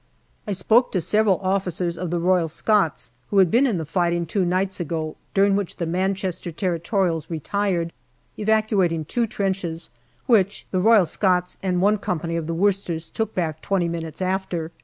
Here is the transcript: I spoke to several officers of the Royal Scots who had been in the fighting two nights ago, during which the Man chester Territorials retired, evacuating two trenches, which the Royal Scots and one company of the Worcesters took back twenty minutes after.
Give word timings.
I 0.47 0.51
spoke 0.53 0.91
to 0.93 0.99
several 0.99 1.37
officers 1.43 1.95
of 1.95 2.09
the 2.09 2.17
Royal 2.17 2.47
Scots 2.47 3.11
who 3.29 3.37
had 3.37 3.51
been 3.51 3.67
in 3.67 3.77
the 3.77 3.85
fighting 3.85 4.25
two 4.25 4.43
nights 4.43 4.79
ago, 4.79 5.15
during 5.35 5.55
which 5.55 5.75
the 5.75 5.85
Man 5.85 6.15
chester 6.15 6.51
Territorials 6.51 7.29
retired, 7.29 7.93
evacuating 8.35 9.05
two 9.05 9.27
trenches, 9.27 9.91
which 10.25 10.65
the 10.71 10.79
Royal 10.81 11.05
Scots 11.05 11.59
and 11.61 11.83
one 11.83 11.99
company 11.99 12.35
of 12.35 12.47
the 12.47 12.55
Worcesters 12.55 13.09
took 13.09 13.35
back 13.35 13.61
twenty 13.61 13.87
minutes 13.87 14.23
after. 14.23 14.71